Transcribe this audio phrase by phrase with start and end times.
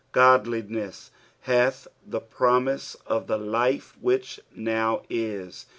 [0.13, 5.67] Godliness hath the promise of the life which now is.